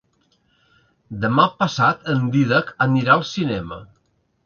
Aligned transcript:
Demà 1.27 1.45
passat 1.61 2.11
en 2.17 2.25
Dídac 2.39 2.75
anirà 2.91 3.19
al 3.19 3.27
cinema. 3.37 3.83